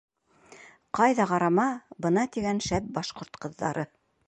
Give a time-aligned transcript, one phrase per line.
[0.99, 1.67] —Ҡайҙа ҡарама,
[2.07, 3.89] бына тигән шәп башҡорт ҡыҙҙары.